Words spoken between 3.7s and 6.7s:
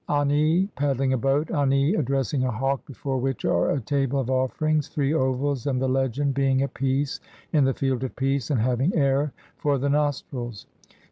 table of offerings, three ovals, and the legend "Being